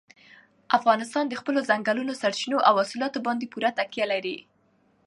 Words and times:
افغانستان 0.77 1.25
د 1.27 1.33
خپلو 1.41 1.59
ځنګلي 1.69 2.15
سرچینو 2.21 2.57
او 2.67 2.73
حاصلاتو 2.81 3.19
باندې 3.27 3.49
پوره 3.53 3.69
تکیه 3.79 4.05
لري. 4.13 4.37